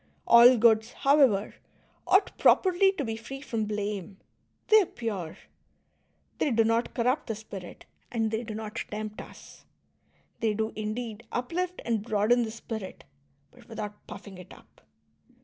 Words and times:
All 0.25 0.57
goods, 0.57 0.93
however, 0.93 1.53
ought 2.07 2.35
properly 2.39 2.91
to 2.93 3.05
be 3.05 3.15
free 3.15 3.39
from 3.39 3.65
blame; 3.65 4.17
they 4.69 4.81
are 4.81 4.87
pure, 4.87 5.37
they 6.39 6.49
do 6.49 6.63
not 6.63 6.95
corrupt 6.95 7.27
the 7.27 7.35
spirit, 7.35 7.85
and 8.11 8.31
they 8.31 8.41
do 8.43 8.55
not 8.55 8.83
tempt 8.89 9.21
us. 9.21 9.63
They 10.39 10.55
do, 10.55 10.73
indeed, 10.75 11.27
uplift 11.31 11.83
and 11.85 12.01
broaden 12.01 12.41
the 12.41 12.49
spii 12.49 12.81
it, 12.81 13.03
but 13.51 13.69
without 13.69 14.07
puffing 14.07 14.39
it 14.39 14.51
up. 14.55 14.81